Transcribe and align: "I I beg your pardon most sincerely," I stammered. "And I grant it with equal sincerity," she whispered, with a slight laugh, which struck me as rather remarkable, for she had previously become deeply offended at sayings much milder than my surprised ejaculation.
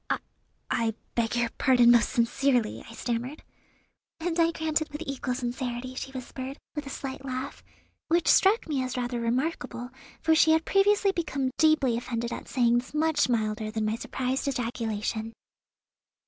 "I 0.09 0.17
I 0.71 0.93
beg 1.13 1.35
your 1.35 1.49
pardon 1.59 1.91
most 1.91 2.09
sincerely," 2.09 2.83
I 2.89 2.95
stammered. 2.95 3.43
"And 4.19 4.39
I 4.39 4.49
grant 4.49 4.81
it 4.81 4.91
with 4.91 5.03
equal 5.05 5.35
sincerity," 5.35 5.93
she 5.93 6.11
whispered, 6.11 6.57
with 6.73 6.87
a 6.87 6.89
slight 6.89 7.23
laugh, 7.23 7.63
which 8.07 8.27
struck 8.27 8.67
me 8.67 8.81
as 8.81 8.97
rather 8.97 9.19
remarkable, 9.21 9.91
for 10.19 10.33
she 10.33 10.53
had 10.53 10.65
previously 10.65 11.11
become 11.11 11.51
deeply 11.59 11.97
offended 11.97 12.33
at 12.33 12.47
sayings 12.47 12.95
much 12.95 13.29
milder 13.29 13.69
than 13.69 13.85
my 13.85 13.95
surprised 13.95 14.47
ejaculation. 14.47 15.33